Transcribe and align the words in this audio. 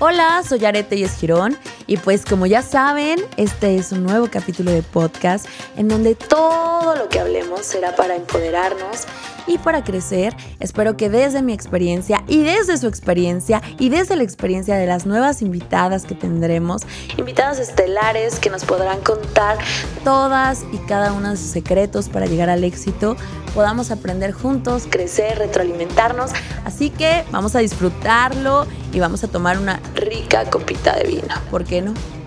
Hola, 0.00 0.44
soy 0.48 0.64
Arete 0.64 0.94
y 0.94 1.08
Girón 1.08 1.58
y 1.88 1.96
pues 1.96 2.24
como 2.24 2.46
ya 2.46 2.62
saben, 2.62 3.18
este 3.36 3.74
es 3.74 3.90
un 3.90 4.04
nuevo 4.04 4.28
capítulo 4.30 4.70
de 4.70 4.84
podcast 4.84 5.46
en 5.76 5.88
donde 5.88 6.14
todo 6.14 6.94
lo 6.94 7.08
que 7.08 7.18
hablemos 7.18 7.66
será 7.66 7.96
para 7.96 8.14
empoderarnos 8.14 9.06
y 9.48 9.58
para 9.58 9.82
crecer. 9.82 10.36
Espero 10.60 10.96
que 10.96 11.10
desde 11.10 11.42
mi 11.42 11.52
experiencia 11.52 12.22
y 12.28 12.42
desde 12.42 12.76
su 12.76 12.86
experiencia 12.86 13.62
y 13.78 13.88
desde 13.88 14.14
la 14.14 14.22
experiencia 14.22 14.76
de 14.76 14.86
las 14.86 15.06
nuevas 15.06 15.42
invitadas 15.42 16.04
que 16.04 16.14
tendremos, 16.14 16.82
invitadas 17.16 17.58
estelares 17.58 18.38
que 18.38 18.50
nos 18.50 18.64
podrán 18.64 19.00
contar 19.00 19.58
todas 20.04 20.64
y 20.72 20.78
cada 20.78 21.12
uno 21.12 21.30
de 21.30 21.36
sus 21.36 21.48
secretos 21.48 22.08
para 22.08 22.26
llegar 22.26 22.50
al 22.50 22.62
éxito, 22.62 23.16
podamos 23.54 23.90
aprender 23.90 24.32
juntos, 24.32 24.86
crecer, 24.88 25.38
retroalimentarnos. 25.38 26.30
Así 26.64 26.90
que 26.90 27.24
vamos 27.32 27.56
a 27.56 27.60
disfrutarlo 27.60 28.66
y 28.92 29.00
vamos 29.00 29.24
a 29.24 29.28
tomar 29.28 29.58
una 29.58 29.80
rica 29.94 30.44
copita 30.50 30.96
de 30.96 31.04
vino. 31.04 31.34
¿Por 31.50 31.64
qué 31.64 31.82
no? 31.82 32.17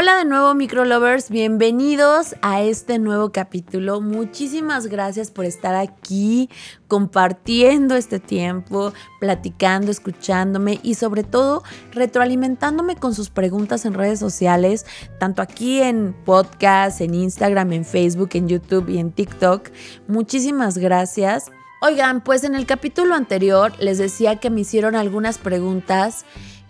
Hola 0.00 0.16
de 0.16 0.24
nuevo 0.24 0.54
microlovers, 0.54 1.28
bienvenidos 1.28 2.34
a 2.40 2.62
este 2.62 2.98
nuevo 2.98 3.32
capítulo. 3.32 4.00
Muchísimas 4.00 4.86
gracias 4.86 5.30
por 5.30 5.44
estar 5.44 5.74
aquí 5.74 6.48
compartiendo 6.88 7.94
este 7.96 8.18
tiempo, 8.18 8.94
platicando, 9.20 9.90
escuchándome 9.90 10.80
y 10.82 10.94
sobre 10.94 11.22
todo 11.22 11.64
retroalimentándome 11.92 12.96
con 12.96 13.14
sus 13.14 13.28
preguntas 13.28 13.84
en 13.84 13.92
redes 13.92 14.18
sociales, 14.18 14.86
tanto 15.18 15.42
aquí 15.42 15.82
en 15.82 16.16
podcast, 16.24 17.02
en 17.02 17.12
Instagram, 17.12 17.70
en 17.74 17.84
Facebook, 17.84 18.30
en 18.32 18.48
YouTube 18.48 18.88
y 18.88 18.96
en 18.96 19.12
TikTok. 19.12 19.68
Muchísimas 20.08 20.78
gracias. 20.78 21.50
Oigan, 21.82 22.24
pues 22.24 22.44
en 22.44 22.54
el 22.54 22.64
capítulo 22.64 23.14
anterior 23.14 23.74
les 23.78 23.98
decía 23.98 24.36
que 24.36 24.48
me 24.48 24.62
hicieron 24.62 24.96
algunas 24.96 25.36
preguntas 25.36 26.24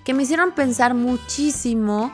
que 0.05 0.14
me 0.14 0.25
hicieron 0.25 0.53
pensar 0.53 0.95
muchísimo 0.95 2.12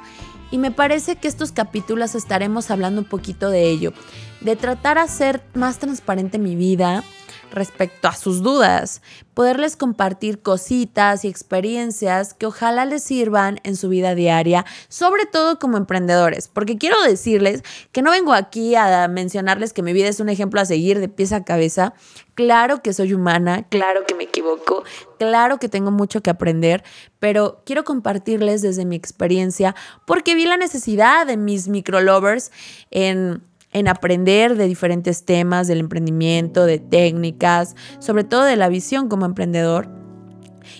y 0.50 0.58
me 0.58 0.70
parece 0.70 1.16
que 1.16 1.28
estos 1.28 1.52
capítulos 1.52 2.14
estaremos 2.14 2.70
hablando 2.70 3.00
un 3.00 3.08
poquito 3.08 3.50
de 3.50 3.68
ello, 3.68 3.92
de 4.40 4.56
tratar 4.56 4.98
de 4.98 5.02
hacer 5.02 5.42
más 5.54 5.78
transparente 5.78 6.38
mi 6.38 6.56
vida 6.56 7.02
respecto 7.50 8.08
a 8.08 8.14
sus 8.14 8.42
dudas, 8.42 9.02
poderles 9.34 9.76
compartir 9.76 10.40
cositas 10.40 11.24
y 11.24 11.28
experiencias 11.28 12.34
que 12.34 12.46
ojalá 12.46 12.84
les 12.84 13.02
sirvan 13.02 13.60
en 13.64 13.76
su 13.76 13.88
vida 13.88 14.14
diaria, 14.14 14.64
sobre 14.88 15.26
todo 15.26 15.58
como 15.58 15.76
emprendedores, 15.76 16.48
porque 16.48 16.78
quiero 16.78 17.00
decirles 17.02 17.62
que 17.92 18.02
no 18.02 18.10
vengo 18.10 18.32
aquí 18.32 18.74
a 18.74 19.08
mencionarles 19.08 19.72
que 19.72 19.82
mi 19.82 19.92
vida 19.92 20.08
es 20.08 20.20
un 20.20 20.28
ejemplo 20.28 20.60
a 20.60 20.64
seguir 20.64 21.00
de 21.00 21.08
pies 21.08 21.32
a 21.32 21.44
cabeza. 21.44 21.94
Claro 22.34 22.82
que 22.82 22.92
soy 22.92 23.14
humana, 23.14 23.66
claro 23.68 24.04
que 24.06 24.14
me 24.14 24.24
equivoco, 24.24 24.84
claro 25.18 25.58
que 25.58 25.68
tengo 25.68 25.90
mucho 25.90 26.22
que 26.22 26.30
aprender, 26.30 26.84
pero 27.18 27.62
quiero 27.64 27.84
compartirles 27.84 28.62
desde 28.62 28.84
mi 28.84 28.96
experiencia 28.96 29.74
porque 30.06 30.34
vi 30.34 30.44
la 30.44 30.56
necesidad 30.56 31.26
de 31.26 31.36
mis 31.36 31.68
microlovers 31.68 32.52
en 32.90 33.42
en 33.76 33.88
aprender 33.88 34.56
de 34.56 34.68
diferentes 34.68 35.26
temas 35.26 35.68
del 35.68 35.80
emprendimiento, 35.80 36.64
de 36.64 36.78
técnicas, 36.78 37.76
sobre 37.98 38.24
todo 38.24 38.44
de 38.44 38.56
la 38.56 38.70
visión 38.70 39.10
como 39.10 39.26
emprendedor 39.26 39.90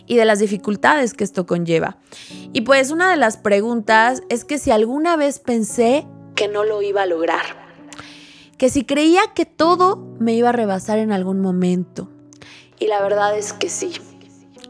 y 0.07 0.17
de 0.17 0.25
las 0.25 0.39
dificultades 0.39 1.13
que 1.13 1.23
esto 1.23 1.45
conlleva. 1.45 1.99
Y 2.55 2.63
pues 2.63 2.91
una 2.91 3.11
de 3.11 3.19
las 3.19 3.37
preguntas 3.37 4.23
es 4.31 4.47
que 4.47 4.57
si 4.59 4.71
alguna 4.71 5.17
vez 5.17 5.41
pensé 5.41 6.07
que 6.35 6.49
no 6.49 6.65
lo 6.65 6.81
iba 6.81 7.03
a 7.03 7.07
lograr, 7.07 7.45
que 8.57 8.71
si 8.71 8.87
creía 8.87 9.21
que 9.35 9.45
todo 9.45 10.17
me 10.19 10.33
iba 10.33 10.49
a 10.49 10.53
rebasar 10.53 10.99
en 10.99 11.13
algún 11.13 11.41
momento. 11.41 12.09
Y 12.79 12.87
la 12.87 13.03
verdad 13.03 13.37
es 13.37 13.53
que 13.53 13.69
sí. 13.69 13.93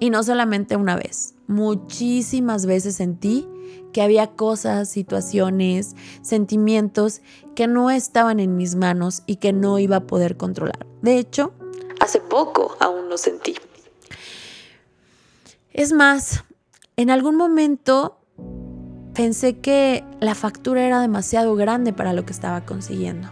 Y 0.00 0.10
no 0.10 0.24
solamente 0.24 0.74
una 0.74 0.96
vez, 0.96 1.36
muchísimas 1.46 2.66
veces 2.66 2.96
sentí 2.96 3.46
que 3.92 4.02
había 4.02 4.28
cosas, 4.28 4.88
situaciones, 4.88 5.96
sentimientos 6.22 7.22
que 7.54 7.66
no 7.66 7.90
estaban 7.90 8.40
en 8.40 8.56
mis 8.56 8.74
manos 8.74 9.22
y 9.26 9.36
que 9.36 9.52
no 9.52 9.78
iba 9.78 9.96
a 9.96 10.06
poder 10.06 10.36
controlar. 10.36 10.86
De 11.02 11.18
hecho, 11.18 11.52
hace 12.00 12.20
poco 12.20 12.76
aún 12.80 13.08
lo 13.08 13.18
sentí. 13.18 13.54
Es 15.72 15.92
más, 15.92 16.44
en 16.96 17.10
algún 17.10 17.36
momento 17.36 18.18
pensé 19.14 19.58
que 19.58 20.04
la 20.20 20.34
factura 20.34 20.84
era 20.86 21.00
demasiado 21.00 21.54
grande 21.54 21.92
para 21.92 22.12
lo 22.12 22.26
que 22.26 22.32
estaba 22.32 22.64
consiguiendo. 22.64 23.28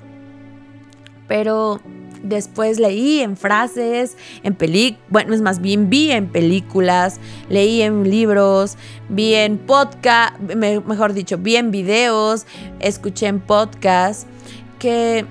Pero 1.28 1.80
después 2.24 2.80
leí 2.80 3.20
en 3.20 3.36
frases, 3.36 4.16
en 4.42 4.54
películas, 4.54 5.00
bueno, 5.10 5.34
es 5.34 5.40
más 5.40 5.60
bien 5.60 5.90
vi 5.90 6.10
en 6.10 6.26
películas, 6.26 7.20
leí 7.48 7.82
en 7.82 8.10
libros, 8.10 8.76
vi 9.08 9.34
en 9.34 9.58
podcast, 9.58 10.38
mejor 10.40 11.12
dicho, 11.12 11.38
vi 11.38 11.56
en 11.56 11.70
videos, 11.70 12.46
escuché 12.80 13.26
en 13.26 13.40
podcast, 13.40 14.26
que 14.78 15.24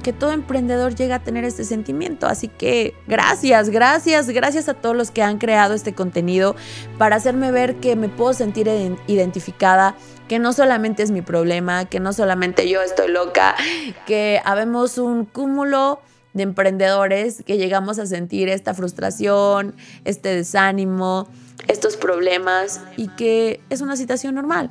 que 0.00 0.12
todo 0.12 0.32
emprendedor 0.32 0.94
llega 0.94 1.16
a 1.16 1.18
tener 1.20 1.44
este 1.44 1.64
sentimiento. 1.64 2.26
Así 2.26 2.48
que 2.48 2.94
gracias, 3.06 3.70
gracias, 3.70 4.28
gracias 4.28 4.68
a 4.68 4.74
todos 4.74 4.96
los 4.96 5.10
que 5.10 5.22
han 5.22 5.38
creado 5.38 5.74
este 5.74 5.94
contenido 5.94 6.56
para 6.98 7.16
hacerme 7.16 7.52
ver 7.52 7.76
que 7.76 7.96
me 7.96 8.08
puedo 8.08 8.32
sentir 8.32 8.68
identificada 9.06 9.96
que 10.28 10.38
no 10.38 10.52
solamente 10.52 11.02
es 11.02 11.10
mi 11.10 11.22
problema, 11.22 11.86
que 11.86 11.98
no 11.98 12.12
solamente 12.12 12.68
yo 12.68 12.80
estoy 12.82 13.10
loca, 13.10 13.56
que 14.06 14.40
habemos 14.44 14.96
un 14.96 15.24
cúmulo 15.24 16.00
de 16.34 16.44
emprendedores 16.44 17.42
que 17.44 17.56
llegamos 17.56 17.98
a 17.98 18.06
sentir 18.06 18.48
esta 18.48 18.72
frustración, 18.72 19.74
este 20.04 20.34
desánimo, 20.34 21.28
estos 21.66 21.96
problemas 21.96 22.80
y 22.96 23.08
que 23.08 23.60
es 23.70 23.80
una 23.80 23.96
situación 23.96 24.36
normal. 24.36 24.70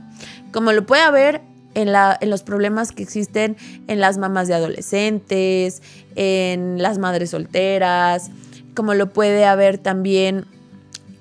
Como 0.53 0.71
lo 0.71 0.85
puede 0.85 1.01
haber 1.01 1.41
en, 1.75 2.29
los 2.29 2.43
problemas 2.43 2.91
que 2.91 3.03
existen 3.03 3.57
en 3.87 3.99
las 3.99 4.17
mamás 4.17 4.47
de 4.47 4.55
adolescentes, 4.55 5.81
en 6.15 6.81
las 6.81 6.97
madres 6.97 7.31
solteras, 7.31 8.31
como 8.75 8.93
lo 8.93 9.11
puede 9.13 9.45
haber 9.45 9.77
también 9.77 10.45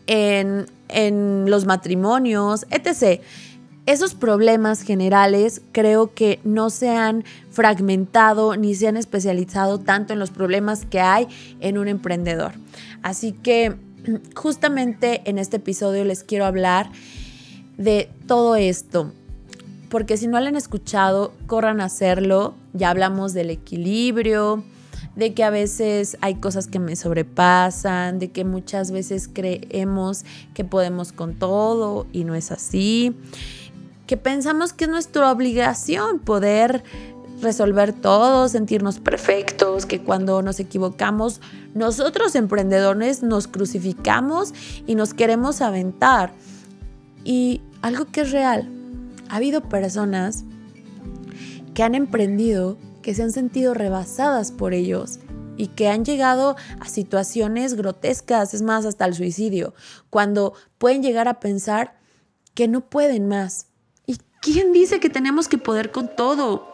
en, 0.06 0.66
en 0.88 1.50
los 1.50 1.66
matrimonios, 1.66 2.66
etc 2.70 3.20
esos 3.88 4.14
problemas 4.14 4.82
generales 4.82 5.62
creo 5.72 6.12
que 6.12 6.40
no 6.44 6.68
se 6.68 6.90
han 6.90 7.24
fragmentado 7.50 8.54
ni 8.54 8.74
se 8.74 8.86
han 8.86 8.98
especializado 8.98 9.78
tanto 9.78 10.12
en 10.12 10.18
los 10.18 10.30
problemas 10.30 10.84
que 10.84 11.00
hay 11.00 11.26
en 11.60 11.78
un 11.78 11.88
emprendedor. 11.88 12.52
Así 13.02 13.32
que 13.32 13.76
justamente 14.34 15.22
en 15.24 15.38
este 15.38 15.56
episodio 15.56 16.04
les 16.04 16.22
quiero 16.22 16.44
hablar 16.44 16.90
de 17.78 18.10
todo 18.26 18.56
esto. 18.56 19.14
Porque 19.88 20.16
si 20.16 20.26
no 20.26 20.40
lo 20.40 20.46
han 20.46 20.56
escuchado, 20.56 21.32
corran 21.46 21.80
a 21.80 21.86
hacerlo. 21.86 22.54
Ya 22.72 22.90
hablamos 22.90 23.32
del 23.32 23.50
equilibrio, 23.50 24.64
de 25.16 25.34
que 25.34 25.44
a 25.44 25.50
veces 25.50 26.16
hay 26.20 26.36
cosas 26.36 26.66
que 26.66 26.78
me 26.78 26.94
sobrepasan, 26.94 28.18
de 28.18 28.30
que 28.30 28.44
muchas 28.44 28.90
veces 28.90 29.28
creemos 29.32 30.24
que 30.54 30.64
podemos 30.64 31.12
con 31.12 31.34
todo 31.34 32.06
y 32.12 32.24
no 32.24 32.34
es 32.34 32.52
así 32.52 33.16
que 34.08 34.16
pensamos 34.16 34.72
que 34.72 34.86
es 34.86 34.90
nuestra 34.90 35.30
obligación 35.30 36.18
poder 36.18 36.82
resolver 37.42 37.92
todo, 37.92 38.48
sentirnos 38.48 38.98
perfectos, 38.98 39.86
que 39.86 40.00
cuando 40.00 40.42
nos 40.42 40.58
equivocamos, 40.58 41.40
nosotros 41.74 42.34
emprendedores 42.34 43.22
nos 43.22 43.46
crucificamos 43.46 44.54
y 44.86 44.94
nos 44.94 45.12
queremos 45.14 45.60
aventar. 45.60 46.32
Y 47.22 47.60
algo 47.82 48.06
que 48.06 48.22
es 48.22 48.32
real, 48.32 48.68
ha 49.28 49.36
habido 49.36 49.68
personas 49.68 50.44
que 51.74 51.82
han 51.82 51.94
emprendido, 51.94 52.76
que 53.02 53.14
se 53.14 53.22
han 53.22 53.32
sentido 53.32 53.74
rebasadas 53.74 54.52
por 54.52 54.74
ellos 54.74 55.20
y 55.56 55.68
que 55.68 55.88
han 55.88 56.04
llegado 56.04 56.56
a 56.80 56.88
situaciones 56.88 57.74
grotescas, 57.74 58.54
es 58.54 58.62
más, 58.62 58.84
hasta 58.84 59.04
el 59.04 59.14
suicidio, 59.14 59.74
cuando 60.10 60.54
pueden 60.78 61.02
llegar 61.02 61.28
a 61.28 61.40
pensar 61.40 61.98
que 62.54 62.68
no 62.68 62.80
pueden 62.80 63.28
más, 63.28 63.68
¿Quién 64.40 64.72
dice 64.72 65.00
que 65.00 65.10
tenemos 65.10 65.48
que 65.48 65.58
poder 65.58 65.90
con 65.90 66.08
todo? 66.14 66.68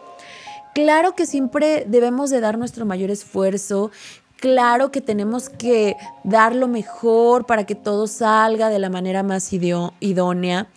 Claro 0.73 1.15
que 1.15 1.25
siempre 1.25 1.85
debemos 1.87 2.29
de 2.29 2.39
dar 2.39 2.57
nuestro 2.57 2.85
mayor 2.85 3.09
esfuerzo, 3.09 3.91
claro 4.39 4.91
que 4.91 5.01
tenemos 5.01 5.49
que 5.49 5.95
dar 6.23 6.55
lo 6.55 6.67
mejor 6.67 7.45
para 7.45 7.65
que 7.65 7.75
todo 7.75 8.07
salga 8.07 8.69
de 8.69 8.79
la 8.79 8.89
manera 8.89 9.23
más 9.23 9.51
idónea. 9.51 10.67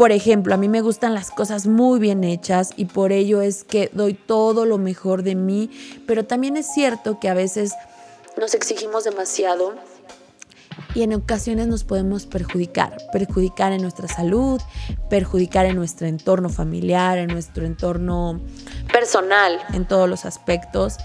Por 0.00 0.12
ejemplo, 0.12 0.54
a 0.54 0.56
mí 0.56 0.70
me 0.70 0.80
gustan 0.80 1.12
las 1.12 1.30
cosas 1.30 1.66
muy 1.66 2.00
bien 2.00 2.24
hechas 2.24 2.70
y 2.74 2.86
por 2.86 3.12
ello 3.12 3.42
es 3.42 3.64
que 3.64 3.90
doy 3.92 4.14
todo 4.14 4.64
lo 4.64 4.78
mejor 4.78 5.22
de 5.22 5.34
mí, 5.34 5.70
pero 6.06 6.24
también 6.24 6.56
es 6.56 6.72
cierto 6.72 7.20
que 7.20 7.28
a 7.28 7.34
veces 7.34 7.74
nos 8.38 8.54
exigimos 8.54 9.04
demasiado 9.04 9.74
y 10.94 11.02
en 11.02 11.12
ocasiones 11.12 11.66
nos 11.66 11.84
podemos 11.84 12.24
perjudicar, 12.24 12.96
perjudicar 13.12 13.72
en 13.72 13.82
nuestra 13.82 14.08
salud, 14.08 14.58
perjudicar 15.10 15.66
en 15.66 15.76
nuestro 15.76 16.06
entorno 16.06 16.48
familiar, 16.48 17.18
en 17.18 17.28
nuestro 17.28 17.66
entorno 17.66 18.40
personal, 18.90 19.60
en 19.74 19.86
todos 19.86 20.08
los 20.08 20.24
aspectos. 20.24 20.96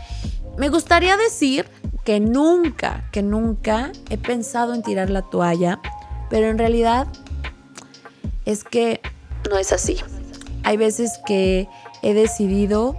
Me 0.58 0.70
gustaría 0.70 1.18
decir 1.18 1.66
que 2.06 2.22
nunca, 2.22 3.10
que 3.12 3.22
nunca 3.22 3.92
he 4.10 4.18
pensado 4.18 4.74
en 4.74 4.84
tirar 4.84 5.10
la 5.10 5.24
toalla, 5.24 5.82
pero 6.30 6.48
en 6.48 6.58
realidad 6.58 7.08
es 8.46 8.64
que 8.64 9.02
no 9.50 9.58
es 9.58 9.72
así. 9.72 9.98
Hay 10.64 10.78
veces 10.78 11.20
que 11.26 11.68
he 12.02 12.14
decidido 12.14 12.96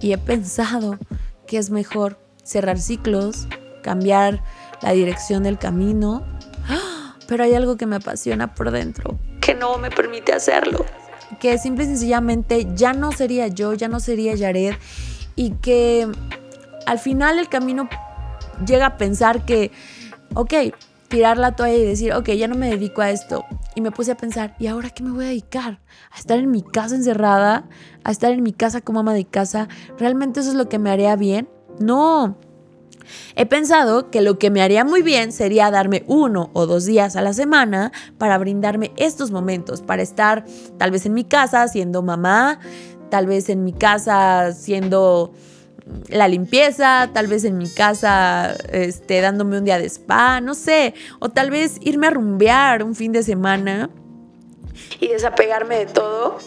y 0.00 0.12
he 0.12 0.18
pensado 0.18 0.98
que 1.46 1.58
es 1.58 1.70
mejor 1.70 2.18
cerrar 2.42 2.78
ciclos, 2.78 3.46
cambiar 3.82 4.42
la 4.82 4.92
dirección 4.92 5.42
del 5.42 5.58
camino, 5.58 6.24
pero 7.26 7.44
hay 7.44 7.54
algo 7.54 7.76
que 7.76 7.86
me 7.86 7.96
apasiona 7.96 8.54
por 8.54 8.70
dentro, 8.70 9.18
que 9.40 9.54
no 9.54 9.78
me 9.78 9.90
permite 9.90 10.32
hacerlo, 10.32 10.84
que 11.40 11.58
simple 11.58 11.84
y 11.84 11.88
sencillamente 11.88 12.66
ya 12.74 12.92
no 12.92 13.12
sería 13.12 13.48
yo, 13.48 13.74
ya 13.74 13.88
no 13.88 14.00
sería 14.00 14.36
Jared 14.36 14.74
y 15.36 15.52
que 15.52 16.08
al 16.86 16.98
final 16.98 17.38
el 17.38 17.48
camino 17.48 17.88
llega 18.66 18.86
a 18.86 18.96
pensar 18.96 19.44
que, 19.44 19.70
ok, 20.34 20.54
tirar 21.12 21.36
la 21.36 21.54
toalla 21.54 21.76
y 21.76 21.84
decir, 21.84 22.14
ok, 22.14 22.30
ya 22.30 22.48
no 22.48 22.54
me 22.54 22.70
dedico 22.70 23.02
a 23.02 23.10
esto. 23.10 23.44
Y 23.74 23.82
me 23.82 23.90
puse 23.90 24.12
a 24.12 24.16
pensar, 24.16 24.56
¿y 24.58 24.66
ahora 24.66 24.88
qué 24.88 25.02
me 25.02 25.10
voy 25.10 25.26
a 25.26 25.28
dedicar? 25.28 25.78
¿A 26.10 26.18
estar 26.18 26.38
en 26.38 26.50
mi 26.50 26.62
casa 26.62 26.94
encerrada? 26.94 27.68
¿A 28.02 28.10
estar 28.10 28.32
en 28.32 28.42
mi 28.42 28.54
casa 28.54 28.80
como 28.80 29.00
ama 29.00 29.12
de 29.12 29.26
casa? 29.26 29.68
¿Realmente 29.98 30.40
eso 30.40 30.48
es 30.48 30.56
lo 30.56 30.70
que 30.70 30.78
me 30.78 30.90
haría 30.90 31.14
bien? 31.16 31.50
No. 31.78 32.38
He 33.36 33.44
pensado 33.44 34.10
que 34.10 34.22
lo 34.22 34.38
que 34.38 34.50
me 34.50 34.62
haría 34.62 34.86
muy 34.86 35.02
bien 35.02 35.32
sería 35.32 35.70
darme 35.70 36.02
uno 36.06 36.48
o 36.54 36.66
dos 36.66 36.86
días 36.86 37.14
a 37.14 37.20
la 37.20 37.34
semana 37.34 37.92
para 38.16 38.38
brindarme 38.38 38.92
estos 38.96 39.30
momentos, 39.30 39.82
para 39.82 40.00
estar 40.00 40.46
tal 40.78 40.92
vez 40.92 41.04
en 41.04 41.12
mi 41.12 41.24
casa 41.24 41.68
siendo 41.68 42.02
mamá, 42.02 42.58
tal 43.10 43.26
vez 43.26 43.50
en 43.50 43.64
mi 43.64 43.74
casa 43.74 44.52
siendo 44.52 45.34
la 46.08 46.28
limpieza, 46.28 47.10
tal 47.12 47.26
vez 47.26 47.44
en 47.44 47.58
mi 47.58 47.68
casa 47.68 48.54
este, 48.72 49.20
dándome 49.20 49.58
un 49.58 49.64
día 49.64 49.78
de 49.78 49.86
spa, 49.86 50.40
no 50.40 50.54
sé, 50.54 50.94
o 51.18 51.28
tal 51.28 51.50
vez 51.50 51.78
irme 51.80 52.06
a 52.06 52.10
rumbear 52.10 52.82
un 52.82 52.94
fin 52.94 53.12
de 53.12 53.22
semana 53.22 53.90
y 55.00 55.08
desapegarme 55.08 55.78
de 55.78 55.86
todo. 55.86 56.38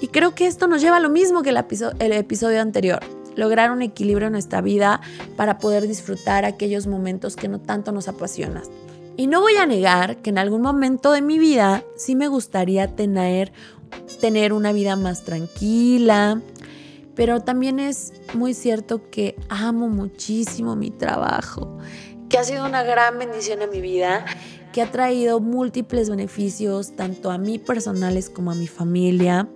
Y 0.00 0.08
creo 0.08 0.34
que 0.34 0.46
esto 0.46 0.66
nos 0.66 0.82
lleva 0.82 0.98
a 0.98 1.00
lo 1.00 1.08
mismo 1.08 1.42
que 1.42 1.50
el 1.50 1.64
el 1.98 2.12
episodio 2.12 2.60
anterior, 2.60 3.00
lograr 3.36 3.70
un 3.70 3.82
equilibrio 3.82 4.26
en 4.26 4.32
nuestra 4.32 4.60
vida 4.60 5.00
para 5.36 5.58
poder 5.58 5.86
disfrutar 5.86 6.44
aquellos 6.44 6.86
momentos 6.86 7.36
que 7.36 7.48
no 7.48 7.60
tanto 7.60 7.92
nos 7.92 8.08
apasionan. 8.08 8.64
Y 9.16 9.28
no 9.28 9.40
voy 9.40 9.56
a 9.56 9.66
negar 9.66 10.16
que 10.16 10.30
en 10.30 10.38
algún 10.38 10.60
momento 10.60 11.12
de 11.12 11.22
mi 11.22 11.38
vida 11.38 11.84
sí 11.96 12.16
me 12.16 12.26
gustaría 12.26 12.88
tener, 12.96 13.52
tener 14.20 14.52
una 14.52 14.72
vida 14.72 14.96
más 14.96 15.22
tranquila, 15.22 16.40
pero 17.14 17.40
también 17.40 17.78
es 17.78 18.12
muy 18.34 18.54
cierto 18.54 19.10
que 19.10 19.36
amo 19.48 19.88
muchísimo 19.88 20.76
mi 20.76 20.90
trabajo, 20.90 21.78
que 22.28 22.38
ha 22.38 22.44
sido 22.44 22.66
una 22.66 22.82
gran 22.82 23.18
bendición 23.18 23.62
en 23.62 23.70
mi 23.70 23.80
vida, 23.80 24.24
que 24.72 24.82
ha 24.82 24.90
traído 24.90 25.40
múltiples 25.40 26.10
beneficios 26.10 26.96
tanto 26.96 27.30
a 27.30 27.38
mí 27.38 27.58
personales 27.58 28.28
como 28.28 28.50
a 28.50 28.54
mi 28.54 28.66
familia. 28.66 29.48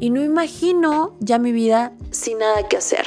Y 0.00 0.10
no 0.10 0.22
imagino 0.22 1.16
ya 1.20 1.38
mi 1.38 1.52
vida 1.52 1.94
sin 2.10 2.38
nada 2.38 2.68
que 2.68 2.76
hacer. 2.76 3.06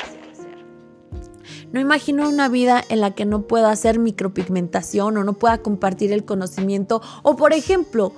No 1.71 1.79
imagino 1.79 2.27
una 2.27 2.49
vida 2.49 2.83
en 2.89 2.99
la 2.99 3.11
que 3.11 3.25
no 3.25 3.43
pueda 3.43 3.71
hacer 3.71 3.97
micropigmentación 3.97 5.15
o 5.15 5.23
no 5.23 5.33
pueda 5.33 5.59
compartir 5.59 6.11
el 6.11 6.25
conocimiento 6.25 7.01
o, 7.23 7.37
por 7.37 7.53
ejemplo, 7.53 8.11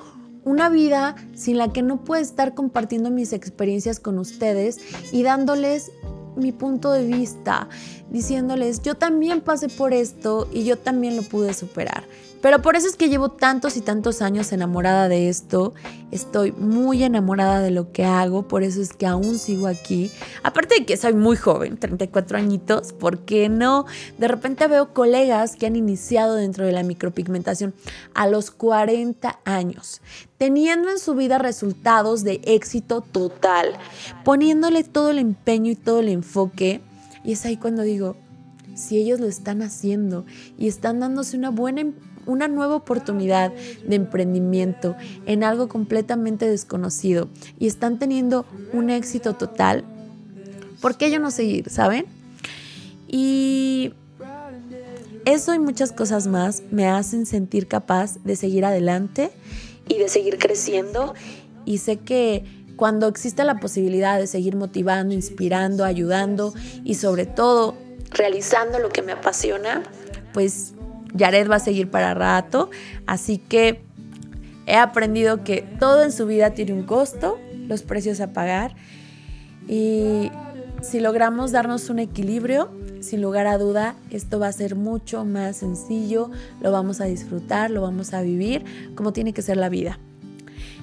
una 0.46 0.70
vida 0.70 1.16
sin 1.34 1.58
la 1.58 1.72
que 1.72 1.82
no 1.82 2.04
puedo 2.04 2.22
estar 2.22 2.54
compartiendo 2.54 3.10
mis 3.10 3.34
experiencias 3.34 4.00
con 4.00 4.20
ustedes 4.20 4.80
y 5.12 5.24
dándoles 5.24 5.92
mi 6.36 6.52
punto 6.52 6.92
de 6.92 7.06
vista, 7.06 7.70
diciéndoles, 8.14 8.82
yo 8.82 8.96
también 8.96 9.42
pasé 9.42 9.68
por 9.68 9.92
esto 9.92 10.48
y 10.54 10.64
yo 10.64 10.78
también 10.78 11.18
lo 11.18 11.24
pude 11.24 11.54
superar. 11.54 12.06
Pero 12.44 12.62
por 12.62 12.76
eso 12.76 12.88
es 12.88 12.98
que 12.98 13.08
llevo 13.08 13.30
tantos 13.30 13.78
y 13.78 13.82
tantos 13.82 14.22
años 14.22 14.52
enamorada 14.52 15.08
de 15.08 15.30
esto. 15.30 15.74
Estoy 16.12 16.52
muy 16.52 17.02
enamorada 17.02 17.62
de 17.62 17.72
lo 17.72 17.94
que 17.94 18.04
hago, 18.04 18.50
por 18.50 18.64
eso 18.64 18.82
es 18.82 18.92
que 18.92 19.08
aún 19.08 19.40
sigo 19.40 19.66
aquí. 19.66 20.12
Aparte 20.44 20.76
de 20.76 20.86
que 20.86 20.98
soy 20.98 21.14
muy 21.14 21.38
joven, 21.38 21.78
34 21.78 22.38
añitos, 22.38 22.92
¿por 22.92 23.20
qué 23.20 23.48
no? 23.48 23.86
De 24.18 24.28
repente 24.28 24.68
veo 24.68 24.94
colegas 24.94 25.56
que 25.56 25.68
han 25.68 25.78
iniciado 25.78 26.36
dentro 26.36 26.66
de 26.66 26.74
la 26.74 26.84
micropigmentación 26.84 27.74
a 28.14 28.28
los 28.28 28.52
40 28.52 29.40
años, 29.46 30.02
teniendo 30.38 30.90
en 30.90 31.00
su 31.00 31.16
vida 31.16 31.38
resultados 31.38 32.26
de 32.26 32.42
éxito 32.44 33.00
total, 33.00 33.70
poniéndole 34.26 34.84
todo 34.84 35.12
el 35.12 35.20
empeño 35.20 35.72
y 35.72 35.76
todo 35.76 36.02
el 36.02 36.10
enfoque. 36.10 36.82
Y 37.24 37.34
es 37.34 37.46
ahí 37.46 37.58
cuando 37.58 37.84
digo, 37.84 38.16
si 38.76 38.98
ellos 38.98 39.20
lo 39.20 39.28
están 39.28 39.62
haciendo 39.62 40.26
y 40.58 40.68
están 40.68 41.00
dándose 41.00 41.38
una 41.38 41.50
buena 41.50 41.86
una 42.26 42.48
nueva 42.48 42.76
oportunidad 42.76 43.52
de 43.86 43.96
emprendimiento 43.96 44.96
en 45.26 45.44
algo 45.44 45.68
completamente 45.68 46.48
desconocido 46.48 47.30
y 47.60 47.68
están 47.68 48.00
teniendo 48.00 48.46
un 48.72 48.90
éxito 48.90 49.36
total, 49.36 49.84
¿por 50.82 50.98
qué 50.98 51.12
yo 51.12 51.20
no 51.20 51.32
seguir, 51.32 51.70
saben? 51.70 52.06
Y 53.08 53.94
eso 55.26 55.54
y 55.54 55.60
muchas 55.60 55.92
cosas 55.92 56.28
más 56.28 56.64
me 56.72 56.88
hacen 56.88 57.26
sentir 57.26 57.68
capaz 57.68 58.18
de 58.24 58.36
seguir 58.36 58.66
adelante 58.66 59.32
y 59.88 59.98
de 59.98 60.10
seguir 60.10 60.38
creciendo 60.38 61.14
y 61.66 61.78
sé 61.78 61.98
que 61.98 62.63
cuando 62.76 63.08
existe 63.08 63.44
la 63.44 63.60
posibilidad 63.60 64.20
de 64.20 64.28
seguir 64.28 64.56
motivando, 64.56 65.14
inspirando, 65.14 65.86
ayudando 65.86 66.54
y 66.84 66.96
sobre 66.96 67.26
todo 67.26 67.76
realizando 68.12 68.80
lo 68.80 68.90
que 68.90 69.02
me 69.02 69.12
apasiona, 69.12 69.84
pues 70.34 70.74
Jared 71.18 71.50
va 71.50 71.56
a 71.58 71.60
seguir 71.60 71.90
para 71.90 72.14
rato, 72.14 72.70
así 73.06 73.38
que 73.38 73.84
he 74.66 74.76
aprendido 74.76 75.44
que 75.44 75.62
todo 75.80 76.04
en 76.04 76.12
su 76.12 76.26
vida 76.26 76.52
tiene 76.52 76.74
un 76.74 76.84
costo, 76.84 77.40
los 77.68 77.84
precios 77.84 78.20
a 78.20 78.34
pagar 78.34 78.76
y 79.68 80.32
si 80.82 81.00
logramos 81.00 81.52
darnos 81.52 81.90
un 81.90 82.00
equilibrio, 82.00 82.70
sin 83.00 83.22
lugar 83.22 83.48
a 83.48 83.58
duda, 83.58 83.96
esto 84.10 84.40
va 84.40 84.48
a 84.48 84.52
ser 84.52 84.76
mucho 84.76 85.26
más 85.26 85.58
sencillo, 85.58 86.30
lo 86.62 86.72
vamos 86.72 87.02
a 87.02 87.06
disfrutar, 87.06 87.72
lo 87.72 87.82
vamos 87.82 88.14
a 88.14 88.22
vivir 88.22 88.64
como 88.96 89.14
tiene 89.14 89.34
que 89.34 89.42
ser 89.42 89.58
la 89.58 89.70
vida. 89.70 90.00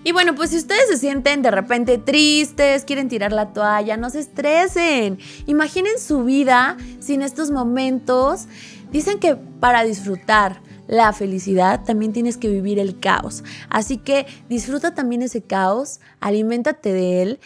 Y 0.03 0.13
bueno, 0.13 0.35
pues 0.35 0.51
si 0.51 0.57
ustedes 0.57 0.89
se 0.89 0.97
sienten 0.97 1.43
de 1.43 1.51
repente 1.51 1.99
tristes, 1.99 2.85
quieren 2.85 3.09
tirar 3.09 3.33
la 3.33 3.53
toalla, 3.53 3.97
no 3.97 4.09
se 4.09 4.21
estresen. 4.21 5.19
Imaginen 5.47 5.99
su 5.99 6.25
vida 6.25 6.77
sin 7.01 7.23
estos 7.23 7.51
momentos 7.51 8.47
Dicen 8.93 9.21
que 9.21 9.37
para 9.37 9.85
disfrutar 9.85 10.61
la 10.89 11.13
felicidad 11.13 11.85
también 11.85 12.13
tienes 12.13 12.37
que 12.37 12.49
vivir 12.49 12.79
el 12.79 12.99
caos. 12.99 13.45
Así 13.69 13.99
que 13.99 14.27
disfruta 14.49 14.95
también 14.95 15.23
ese 15.23 15.43
caos, 15.43 16.01
aliméntate 16.19 16.93
de 16.93 17.23
él 17.23 17.41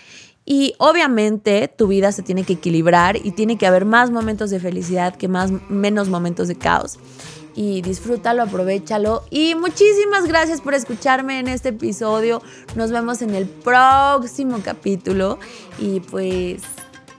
y 0.46 0.74
obviamente 0.78 1.68
tu 1.68 1.86
vida 1.86 2.12
se 2.12 2.22
tiene 2.22 2.44
que 2.44 2.54
equilibrar 2.54 3.16
y 3.16 3.32
tiene 3.32 3.58
que 3.58 3.66
haber 3.66 3.84
más 3.84 4.10
momentos 4.10 4.50
de 4.50 4.60
felicidad 4.60 5.16
que 5.16 5.28
más 5.28 5.50
menos 5.68 6.08
momentos 6.08 6.48
de 6.48 6.56
caos. 6.56 6.98
Y 7.54 7.82
disfrútalo, 7.82 8.42
aprovechalo. 8.42 9.22
Y 9.30 9.54
muchísimas 9.54 10.26
gracias 10.26 10.60
por 10.60 10.74
escucharme 10.74 11.38
en 11.38 11.48
este 11.48 11.70
episodio. 11.70 12.42
Nos 12.74 12.90
vemos 12.90 13.22
en 13.22 13.34
el 13.34 13.46
próximo 13.46 14.60
capítulo. 14.62 15.38
Y 15.78 16.00
pues 16.00 16.62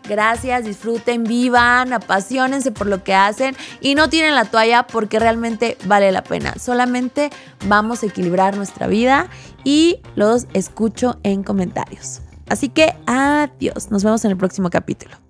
Gracias, 0.08 0.66
disfruten, 0.66 1.24
vivan, 1.24 1.92
apasionense 1.92 2.72
por 2.72 2.88
lo 2.88 3.04
que 3.04 3.14
hacen 3.14 3.56
y 3.82 3.96
no 3.96 4.10
tienen 4.10 4.36
la 4.36 4.46
toalla 4.46 4.86
porque 4.86 5.20
realmente 5.20 5.78
vale 5.86 6.12
la 6.12 6.24
pena. 6.24 6.54
Solamente 6.60 7.32
vamos 7.68 8.04
a 8.04 8.06
equilibrar 8.06 8.56
nuestra 8.56 8.88
vida 8.88 9.30
y 9.64 10.00
los 10.16 10.46
escucho 10.54 11.18
en 11.24 11.44
comentarios. 11.44 12.22
Así 12.48 12.70
que 12.70 12.94
adiós, 13.08 13.90
nos 13.90 14.04
vemos 14.04 14.24
en 14.26 14.32
el 14.32 14.38
próximo 14.38 14.70
capítulo. 14.70 15.25